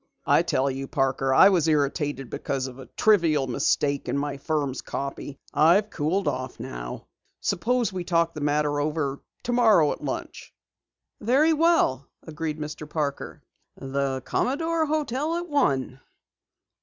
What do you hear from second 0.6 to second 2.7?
you, Parker, I was irritated because